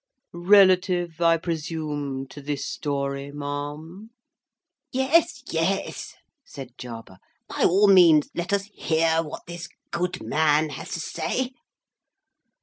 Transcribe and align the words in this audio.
"Relative, 0.33 1.21
I 1.21 1.37
presume, 1.37 2.25
to 2.29 2.41
this 2.41 2.65
story, 2.65 3.31
ma'am?" 3.31 4.09
"Yes, 4.91 5.43
Yes!" 5.51 6.15
said 6.43 6.75
Jarber. 6.75 7.19
"By 7.47 7.65
all 7.65 7.87
means 7.87 8.31
let 8.33 8.51
us 8.51 8.63
hear 8.73 9.21
what 9.21 9.45
this 9.45 9.69
good 9.91 10.23
man 10.23 10.69
has 10.71 10.89
to 10.93 10.99
say." 10.99 11.51